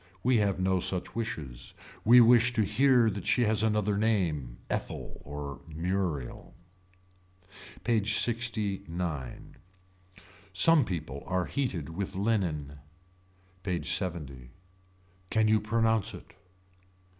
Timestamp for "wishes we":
1.13-2.21